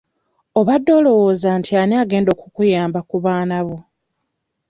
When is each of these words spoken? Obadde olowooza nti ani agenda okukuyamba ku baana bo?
Obadde 0.59 0.91
olowooza 0.99 1.49
nti 1.59 1.71
ani 1.81 1.95
agenda 2.03 2.29
okukuyamba 2.35 2.99
ku 3.09 3.17
baana 3.25 3.57
bo? 3.67 3.77